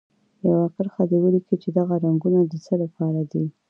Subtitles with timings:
[0.47, 3.43] یوه کرښه دې ولیکي چې دغه رنګونه د څه لپاره دي.